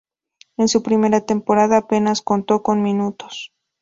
En 0.57 0.67
su 0.67 0.81
primera 0.81 1.27
temporada 1.27 1.77
apenas 1.77 2.23
contó 2.23 2.63
con 2.63 2.81
minutos. 2.81 3.53